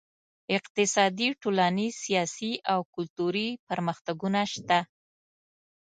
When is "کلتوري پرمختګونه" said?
2.95-4.39